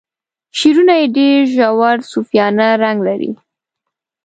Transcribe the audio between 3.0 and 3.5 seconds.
لري.